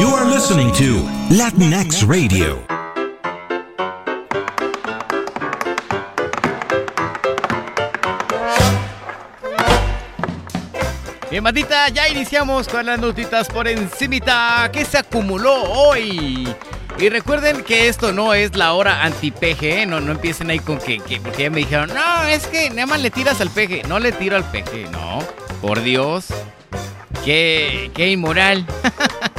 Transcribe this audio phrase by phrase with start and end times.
[0.00, 2.64] You are listening to Latinx Radio.
[11.30, 16.48] Bien, bandita, ya iniciamos con las notitas por encimita que se acumuló hoy.
[16.98, 19.86] Y recuerden que esto no es la hora anti-PG, ¿eh?
[19.86, 22.86] no, no empiecen ahí con que, que, porque ya me dijeron, no, es que nada
[22.86, 23.88] más le tiras al PG.
[23.88, 25.18] No le tiro al PG, no,
[25.60, 26.26] por Dios.
[27.24, 28.66] Qué, qué inmoral.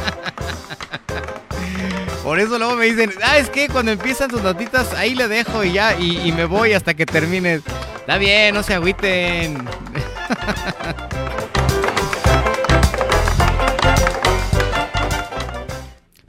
[2.34, 5.64] Por eso luego me dicen, ah, es que cuando empiezan tus notitas, ahí le dejo
[5.64, 7.62] y ya, y, me voy hasta que termines.
[7.98, 9.64] Está bien, no se agüiten.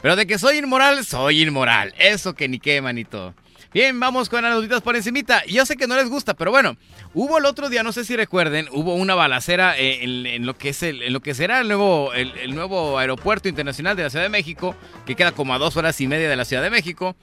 [0.02, 1.94] Pero de que soy inmoral, soy inmoral.
[1.96, 3.32] Eso que ni qué, manito.
[3.74, 5.45] Bien, vamos con las notitas por encimita.
[5.46, 6.77] Yo sé que no les gusta, pero bueno,
[7.12, 10.69] hubo el otro día, no sé si recuerden, hubo una balacera eh, en, lo que
[10.69, 14.28] es en lo que será el nuevo, el, nuevo aeropuerto internacional de la Ciudad de
[14.28, 17.16] México, que queda como a dos horas y media de la Ciudad de México.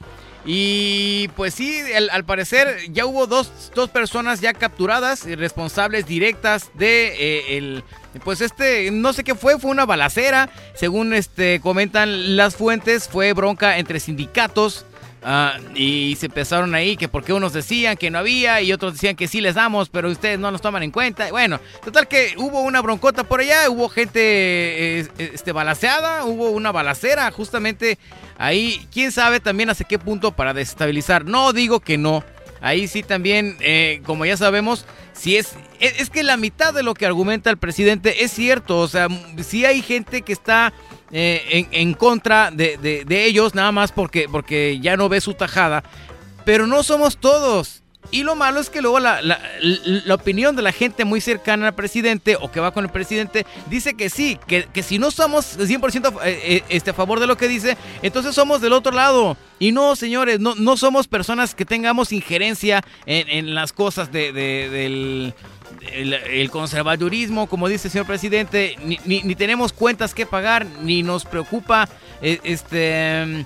[0.44, 1.80] Y pues sí,
[2.12, 7.84] al parecer ya hubo dos, dos, personas ya capturadas y responsables directas de eh, el,
[8.26, 10.50] pues este, no sé qué fue, fue una balacera.
[10.74, 14.86] Según este comentan las fuentes, fue bronca entre sindicatos
[15.24, 19.16] Ah, y se empezaron ahí que porque unos decían que no había y otros decían
[19.16, 21.30] que sí les damos, pero ustedes no nos toman en cuenta.
[21.30, 26.72] Bueno, total que hubo una broncota por allá, hubo gente eh, este, balaceada, hubo una
[26.72, 28.00] balacera justamente
[28.40, 28.88] ahí.
[28.92, 31.24] Quién sabe también hasta qué punto para desestabilizar.
[31.26, 32.24] No digo que no.
[32.60, 36.94] Ahí sí también, eh, como ya sabemos, si es, es, que la mitad de lo
[36.94, 38.80] que argumenta el presidente es cierto.
[38.80, 39.08] O sea,
[39.44, 40.74] si hay gente que está
[41.12, 45.84] eh, en, contra de, ellos, nada más porque, porque ya no ve su tajada.
[46.46, 47.82] Pero no somos todos.
[48.10, 49.40] Y lo malo es que luego la,
[50.10, 53.94] opinión de la gente muy cercana al presidente o que va con el presidente dice
[53.94, 57.48] que sí, que, si no somos 100% eh, eh, este, a favor de lo que
[57.48, 59.38] dice, entonces somos del otro lado.
[59.60, 65.34] Y no, señores, no, no somos personas que tengamos injerencia en, las cosas del
[65.94, 68.76] el, conservadurismo, como dice el señor presidente,
[69.06, 71.88] ni, tenemos cuentas que pagar, ni nos preocupa
[72.22, 73.46] eh, este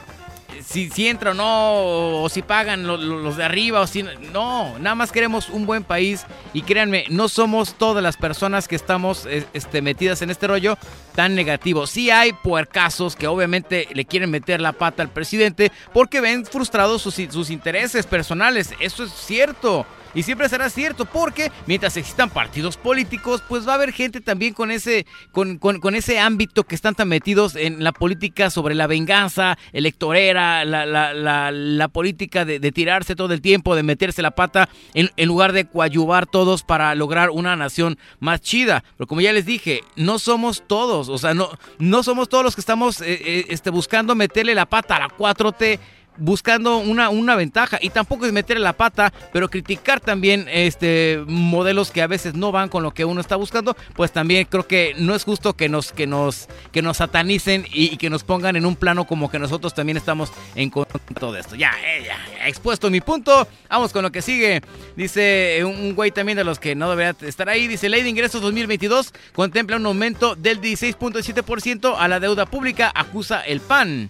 [0.63, 4.95] si, si entra o no, o si pagan los, de arriba, o si no, nada
[4.95, 9.45] más queremos un buen país y créanme, no somos todas las personas que estamos eh,
[9.53, 10.77] este, metidas en este rollo
[11.13, 11.87] tan negativo.
[11.87, 17.01] Sí hay puercasos que obviamente le quieren meter la pata al presidente porque ven frustrados
[17.01, 19.85] sus, sus intereses personales, eso es cierto.
[20.15, 24.53] Y siempre será cierto, porque mientras existan partidos políticos, pues va a haber gente también
[24.53, 28.87] con ese, con, con, ese ámbito que están tan metidos en la política sobre la
[28.87, 34.69] venganza electorera, la, la, la, política de, tirarse todo el tiempo, de meterse la pata,
[34.93, 38.85] en, en lugar de coadyuvar todos para lograr una nación más chida.
[38.97, 42.55] Pero como ya les dije, no somos todos, o sea, no, no somos todos los
[42.55, 45.79] que estamos eh, eh, este, buscando meterle la pata a la 4T
[46.17, 51.91] buscando una, una ventaja y tampoco es meter la pata, pero criticar también este modelos
[51.91, 54.93] que a veces no van con lo que uno está buscando, pues también creo que
[54.97, 58.65] no es justo que nos que nos que nos satanicen y, que nos pongan en
[58.65, 61.55] un plano como que nosotros también estamos en contra de todo esto.
[61.55, 63.47] Ya, eh, ya, expuesto mi punto.
[63.69, 64.61] Vamos con lo que sigue.
[64.95, 68.41] Dice un güey también de los que no debería estar ahí, dice, Ley de Ingresos
[68.41, 74.09] 2022 contempla un aumento del 16.7% a la deuda pública, acusa el PAN.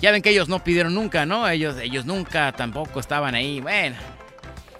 [0.00, 1.48] Ya ven que ellos no pidieron nunca, ¿no?
[1.48, 3.60] Ellos, ellos nunca tampoco estaban ahí.
[3.60, 3.96] Bueno.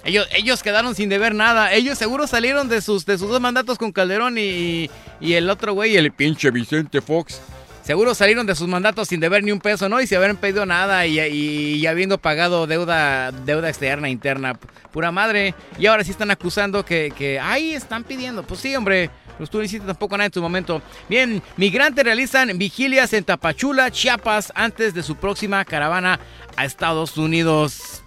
[0.05, 1.73] Ellos, ellos quedaron sin deber nada.
[1.73, 5.73] Ellos seguro salieron de sus, de sus dos mandatos con Calderón y, y el otro
[5.73, 7.41] güey, el pinche Vicente Fox.
[7.85, 10.01] Seguro salieron de sus mandatos sin deber ni un peso, ¿no?
[10.01, 14.59] Y sin haber pedido nada y, y, habiendo pagado deuda, deuda externa, interna.
[14.91, 15.55] Pura madre.
[15.79, 18.43] Y ahora sí están acusando que, que, ay, están pidiendo.
[18.43, 19.11] Pues sí, hombre.
[19.39, 20.83] Pues tú no tampoco nada en tu momento.
[21.09, 26.21] Bien, migrantes realizan vigilias en Tapachula, Chiapas, antes de su próxima caravana
[26.57, 28.03] a Estados Unidos.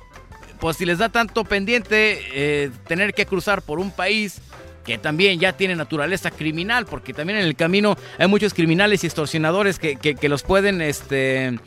[0.59, 4.41] Pues si les da tanto pendiente eh, tener que cruzar por un país
[4.85, 9.07] que también ya tiene naturaleza criminal, porque también en el camino hay muchos criminales y
[9.07, 11.59] extorsionadores que, que los pueden este,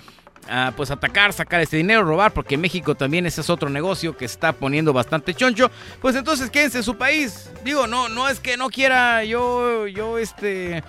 [0.77, 4.53] pues atacar, sacar ese dinero, robar, porque México también ese es otro negocio que está
[4.53, 5.71] poniendo bastante choncho,
[6.01, 7.51] pues entonces quédense en su país.
[7.65, 10.83] Digo, no, no es que no quiera yo, yo este,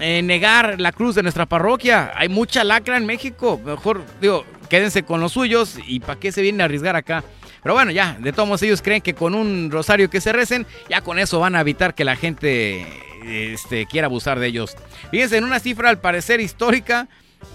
[0.00, 2.12] eh, negar la cruz de nuestra parroquia.
[2.14, 3.60] Hay mucha lacra en México.
[3.64, 7.24] Mejor, digo, quédense con los suyos y para qué se vienen a arriesgar acá.
[7.62, 11.00] Pero bueno, ya, de todos ellos creen que con un rosario que se recen, ya
[11.00, 12.86] con eso van a evitar que la gente
[13.24, 14.76] este, quiera abusar de ellos.
[15.10, 17.08] Fíjense, en una cifra al parecer histórica,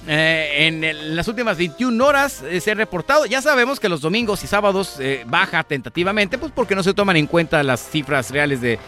[0.07, 3.25] eh, en, las últimas 21 horas eh, se ha reportado.
[3.27, 7.17] Ya sabemos que los domingos y sábados eh, baja tentativamente, pues porque no se toman
[7.17, 8.79] en cuenta las cifras reales de,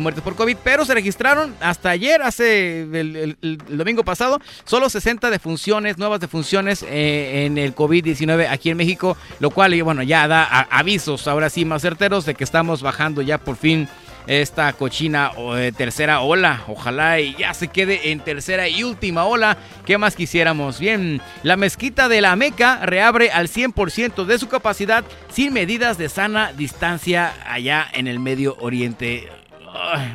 [0.00, 0.58] muertes por COVID.
[0.62, 3.36] Pero se registraron hasta ayer, hace el,
[3.68, 9.82] domingo pasado, solo 60 defunciones, nuevas defunciones en el COVID-19 aquí en México, lo cual,
[9.82, 13.88] bueno, ya da avisos ahora sí más certeros de que estamos bajando ya por fin
[14.26, 16.62] esta cochina eh, tercera ola.
[16.68, 19.56] Ojalá y ya se quede en tercera y última ola.
[19.84, 20.78] ¿Qué más quisiéramos?
[20.78, 26.08] Bien, la mezquita de la Meca reabre al 100% de su capacidad sin medidas de
[26.08, 29.28] sana distancia allá en el Medio Oriente.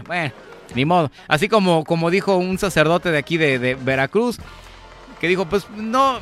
[0.08, 0.34] bueno,
[0.74, 1.12] ni modo.
[1.28, 4.38] Así como, como dijo un sacerdote de aquí de, Veracruz,
[5.20, 6.20] que dijo, pues no,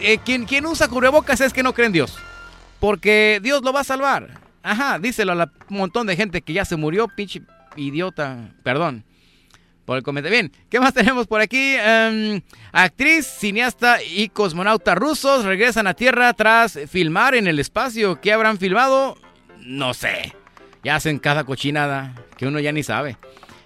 [0.00, 2.18] eh, quien, quien usa cubrebocas es que no cree en Dios.
[2.80, 4.42] Porque Dios lo va a salvar.
[4.62, 7.42] Ajá, díselo a un montón de gente que ya se murió, pinche
[7.76, 8.50] idiota.
[8.62, 9.04] Perdón
[9.84, 10.38] por el comentario.
[10.38, 11.74] Bien, ¿qué más tenemos por aquí?
[11.78, 12.40] Em,
[12.72, 18.20] actriz, cineasta y cosmonauta rusos regresan a Tierra tras filmar en el espacio.
[18.20, 19.16] ¿Qué habrán filmado?
[19.60, 20.34] No sé.
[20.84, 23.16] Ya hacen cada cochinada que uno ya ni sabe.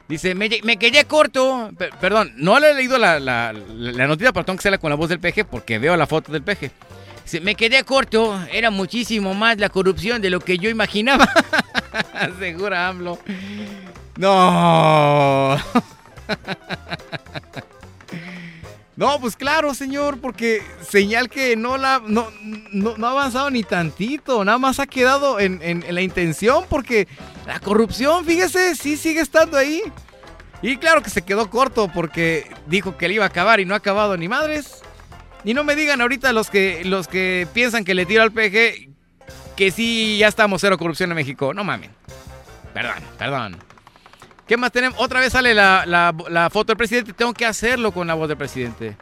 [0.08, 1.70] Dice, me, quedé corto.
[2.00, 4.96] perdón, no le he leído la, la, la noticia, pero tengo que hacerla con la
[4.96, 6.70] voz del peje porque veo la foto del peje
[7.42, 11.28] me quedé corto, era muchísimo más la corrupción de lo que yo imaginaba.
[12.38, 13.18] Segura AMLO.
[14.16, 15.56] No.
[18.96, 22.28] No, pues claro, señor, porque señal que no la no,
[23.06, 27.06] ha avanzado ni tantito, nada más ha quedado en, en, la intención, porque
[27.46, 29.82] la corrupción, fíjese, sí sigue estando ahí.
[30.62, 33.74] Y claro que se quedó corto porque dijo que le iba a acabar y no
[33.74, 34.82] ha acabado ni madres.
[35.44, 38.96] Y no me digan ahorita los que, los que piensan que le tiro al PG
[39.56, 41.54] que sí, ya estamos cero corrupción en México.
[41.54, 41.90] No mamen.
[42.74, 43.56] Perdón, perdón.
[44.46, 45.00] ¿Qué más tenemos?
[45.00, 47.12] Otra vez sale la, foto del presidente.
[47.14, 48.96] Tengo que hacerlo con la voz del presidente.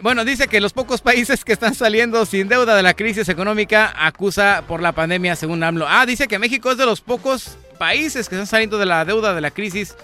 [0.00, 3.94] Bueno, dice que los pocos países que están saliendo sin deuda de la crisis económica
[3.96, 5.86] acusa por la pandemia, según AMLO.
[5.88, 9.32] Ah, dice que México es de los pocos países que están saliendo de la deuda
[9.32, 9.96] de la crisis.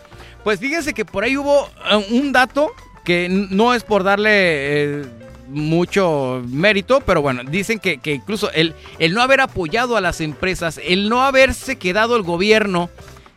[0.45, 2.73] Pues fíjense que por ahí hubo eh, un dato
[3.09, 5.05] que no es por darle eh,
[5.49, 10.79] mucho mérito, pero bueno, dicen que, incluso el, el, no haber apoyado a las empresas,
[10.85, 12.91] el no haberse quedado el gobierno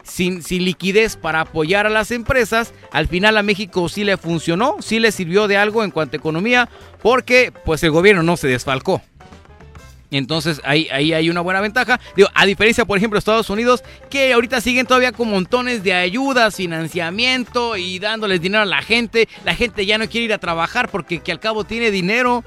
[0.03, 4.75] sin, sin liquidez para apoyar a las empresas, al final a México sí le funcionó,
[4.81, 6.67] sí le sirvió de algo en cuanto a economía,
[7.01, 9.01] porque pues el gobierno no se desfalcó.
[10.11, 11.99] Entonces ahí, ahí hay una buena ventaja.
[12.15, 15.93] Digo, a diferencia, por ejemplo, de Estados Unidos, que ahorita siguen todavía con montones de
[15.93, 19.29] ayudas, financiamiento y dándoles dinero a la gente.
[19.45, 22.43] La gente ya no quiere ir a trabajar porque que al cabo tiene dinero.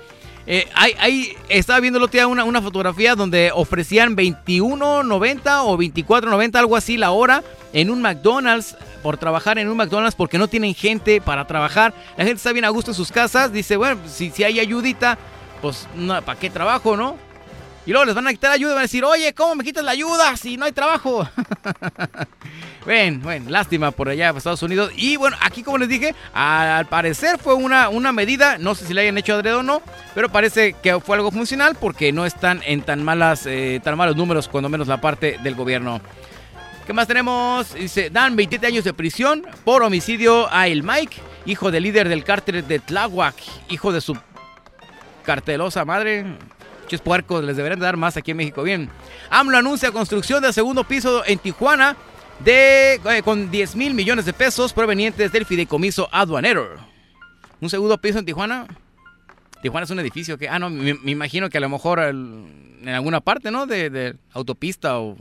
[0.46, 6.56] Eh, ahí, estaba viendo el otro día una, una fotografía donde ofrecían 21.90 o 24.90,
[6.56, 10.74] algo así la hora, en un McDonald's por trabajar en un McDonald's porque no tienen
[10.74, 11.94] gente para trabajar.
[12.18, 13.52] La gente está bien a gusto en sus casas.
[13.52, 15.18] Dice, bueno, si, si hay ayudita,
[15.62, 15.88] pues
[16.24, 17.16] ¿para qué trabajo, no?
[17.86, 19.84] Y luego les van a quitar ayuda y van a decir, oye, ¿cómo me quitas
[19.84, 21.28] la ayuda si no hay trabajo?
[22.86, 24.90] bueno, bueno, lástima por allá, por Estados Unidos.
[24.96, 28.94] Y bueno, aquí como les dije, al parecer fue una, una medida, no sé si
[28.94, 29.82] le hayan hecho adrede o no,
[30.14, 34.16] pero parece que fue algo funcional porque no están en tan, malas, eh, tan malos
[34.16, 36.00] números, cuando menos la parte del gobierno.
[36.86, 37.74] ¿Qué más tenemos?
[37.74, 42.24] Dice, dan 27 años de prisión por homicidio a El Mike, hijo del líder del
[42.24, 43.34] cártel de Tláhuac,
[43.68, 44.16] hijo de su
[45.24, 46.26] cartelosa madre.
[46.84, 48.62] Muchos puercos, les deberían dar más aquí en México.
[48.62, 48.90] Bien.
[49.30, 51.96] AMLO anuncia construcción del segundo piso en Tijuana
[52.44, 56.76] de, eh, con 10 mil millones de pesos provenientes del fideicomiso aduanero.
[57.60, 58.66] ¿Un segundo piso en Tijuana?
[59.62, 63.20] Tijuana es un edificio que, ah, no, me, imagino que a lo mejor en alguna
[63.20, 63.66] parte, ¿no?
[63.66, 65.16] de autopista o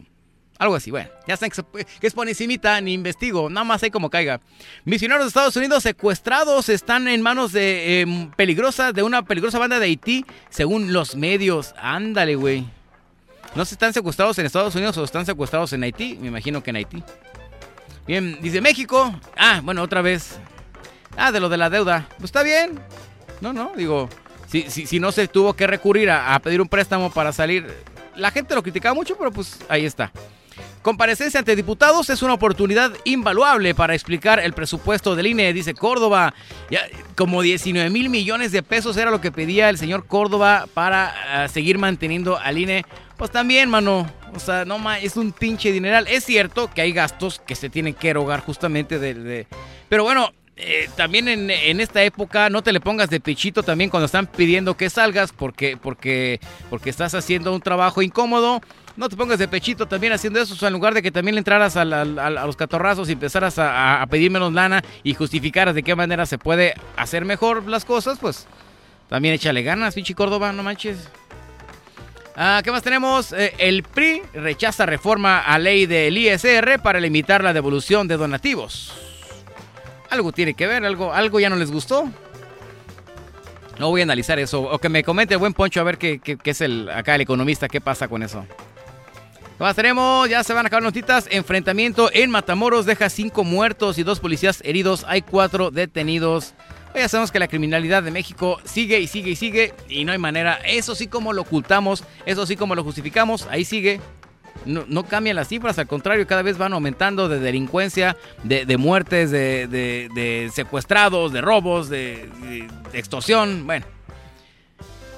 [0.63, 4.09] algo así, bueno, ya saben que, es por encimita, ni investigo, nada más hay como
[4.09, 4.39] caiga.
[4.85, 9.79] Misioneros de Estados Unidos secuestrados están en manos de em, peligrosa, de una peligrosa banda
[9.79, 11.73] de Haití, según los medios.
[11.77, 12.65] Ándale, güey.
[13.55, 16.71] No se están secuestrados en Estados Unidos o están secuestrados en Haití, me imagino que
[16.71, 17.03] en Haití.
[18.07, 19.13] Bien, dice México.
[19.37, 20.39] Ah, bueno, otra vez.
[21.17, 22.07] Ah, de lo de la deuda.
[22.17, 22.79] Pues está bien.
[23.41, 24.09] No, no, digo,
[24.47, 27.67] si, si, si no se tuvo que recurrir a pedir un préstamo para salir,
[28.15, 30.11] la gente lo criticaba mucho, pero pues ahí está.
[30.83, 36.33] Comparecencia ante diputados es una oportunidad invaluable para explicar el presupuesto del INE, dice Córdoba.
[36.69, 36.81] Ya,
[37.15, 41.47] como 19 mil millones de pesos era lo que pedía el señor Córdoba para ah,
[41.47, 42.85] seguir manteniendo al INE.
[43.15, 44.11] Pues también, mano.
[44.35, 46.05] O sea, no más, es un pinche dineral.
[46.09, 49.47] Es cierto que hay gastos que se tienen que erogar justamente de.
[49.87, 53.89] Pero bueno, eh, también en, en, esta época no te le pongas de pechito también
[53.89, 58.61] cuando están pidiendo que salgas porque, porque, porque estás haciendo un trabajo incómodo
[58.95, 60.53] no te pongas de pechito también haciendo eso.
[60.53, 64.05] O sea, en lugar de que también le entraras a, los catorrazos y empezaras a,
[64.09, 68.47] pedir menos lana y justificaras de qué manera se puede hacer mejor las cosas, pues
[69.09, 71.09] también échale ganas, pinche Córdoba, no manches.
[72.35, 73.31] Ah, ¿Qué más tenemos?
[73.31, 78.91] Eh, el PRI rechaza reforma a ley del ISR para limitar la devolución de donativos.
[80.09, 82.09] Algo tiene que ver, algo, algo ya no les gustó.
[83.79, 84.61] No voy a analizar eso.
[84.61, 87.67] O que me comente el buen Poncho a ver qué, es el acá el economista,
[87.67, 88.45] qué pasa con eso.
[89.57, 90.27] ¿Qué más tenemos?
[90.29, 91.27] Ya se van a acabar notitas.
[91.29, 95.05] Enfrentamiento en Matamoros deja cinco muertos y dos policías heridos.
[95.07, 96.55] Hay cuatro detenidos.
[96.95, 100.17] Ya sabemos que la criminalidad de México sigue y sigue y sigue y no hay
[100.17, 100.55] manera.
[100.65, 104.01] Eso sí como lo ocultamos, eso sí como lo justificamos, ahí sigue.
[104.65, 110.49] No, cambian las cifras, al contrario, cada vez van aumentando de delincuencia, de, muertes, de,
[110.53, 113.65] secuestrados, de robos, de, extorsión.
[113.65, 113.85] Bueno.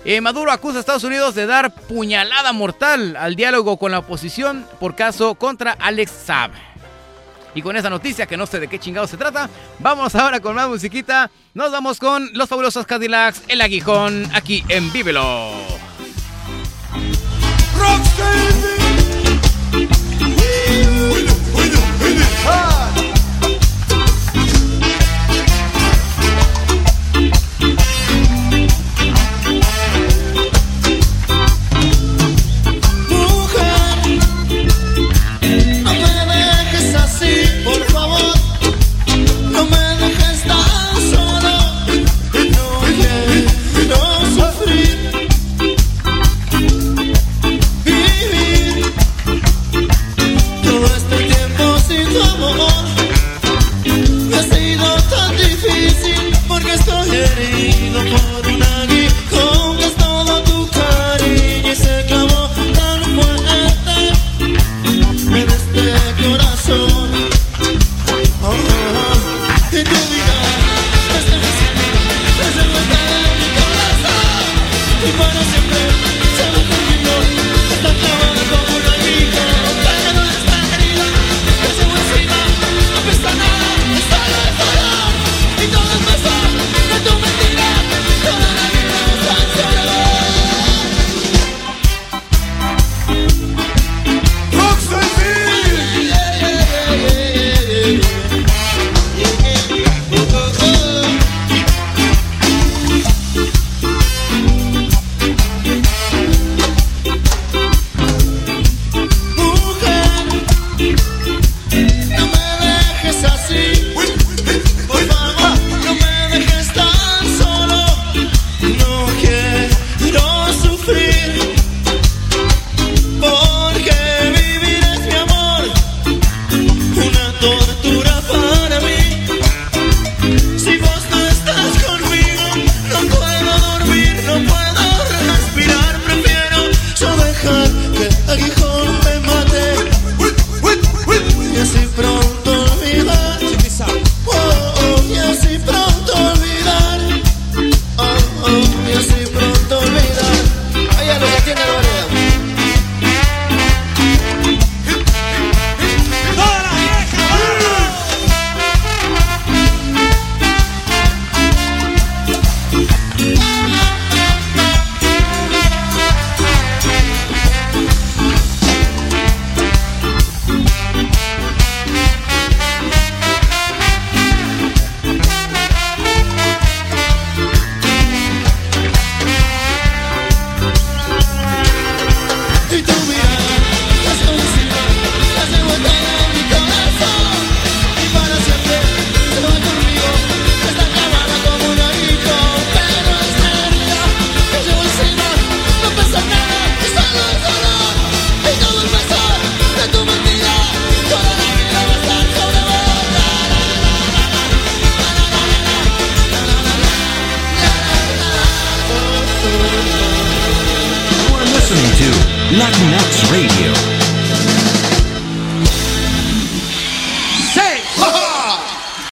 [0.08, 4.64] Eh, Maduro acusa a Estados Unidos de dar puñalada mortal al diálogo con la oposición
[4.80, 6.52] por caso contra Alex Saab.
[7.56, 10.54] Y con esa noticia, que no sé de qué chingado se trata, vamos ahora con
[10.56, 11.32] más musiquita.
[11.56, 15.52] Nos vamos con los fabulosos Cadillacs, El Aguijón, aquí en Vívelo.